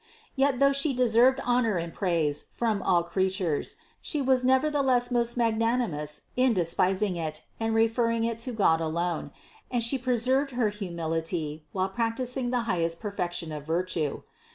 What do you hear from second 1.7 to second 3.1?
and praise from all 446 CITY